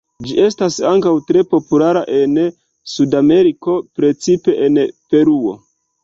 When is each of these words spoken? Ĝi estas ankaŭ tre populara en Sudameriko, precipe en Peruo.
Ĝi 0.27 0.35
estas 0.43 0.75
ankaŭ 0.91 1.11
tre 1.25 1.41
populara 1.49 2.01
en 2.19 2.33
Sudameriko, 2.93 3.75
precipe 3.99 4.55
en 4.69 4.81
Peruo. 5.13 5.53